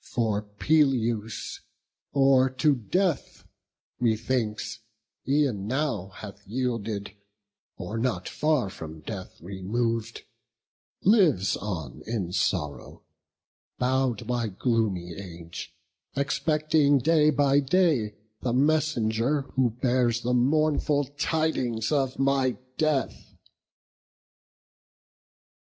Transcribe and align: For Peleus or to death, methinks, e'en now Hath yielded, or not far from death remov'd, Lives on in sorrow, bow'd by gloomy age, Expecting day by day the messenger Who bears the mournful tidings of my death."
For 0.09 0.41
Peleus 0.41 1.59
or 2.11 2.49
to 2.49 2.73
death, 2.73 3.47
methinks, 3.99 4.79
e'en 5.27 5.67
now 5.67 6.07
Hath 6.07 6.41
yielded, 6.47 7.11
or 7.77 7.99
not 7.99 8.27
far 8.27 8.71
from 8.71 9.01
death 9.01 9.39
remov'd, 9.39 10.23
Lives 11.03 11.55
on 11.55 12.01
in 12.07 12.31
sorrow, 12.33 13.03
bow'd 13.77 14.25
by 14.25 14.47
gloomy 14.47 15.13
age, 15.13 15.71
Expecting 16.15 16.97
day 16.97 17.29
by 17.29 17.59
day 17.59 18.15
the 18.41 18.53
messenger 18.53 19.43
Who 19.53 19.69
bears 19.69 20.21
the 20.23 20.33
mournful 20.33 21.03
tidings 21.19 21.91
of 21.91 22.17
my 22.17 22.57
death." 22.79 23.35